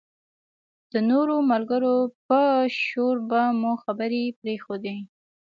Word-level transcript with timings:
د 0.91 0.95
نورو 1.09 1.35
ملګرو 1.51 1.95
په 2.27 2.41
شور 2.83 3.15
به 3.29 3.41
مو 3.59 3.73
خبرې 3.83 4.23
پرېښودې. 4.39 4.97